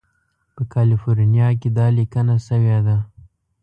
په 0.55 0.61
کالیفورنیا 0.73 1.47
کې 1.59 1.69
دا 1.77 1.87
لیکنه 1.97 2.35
شوې 2.47 2.77
ده. 2.87 2.97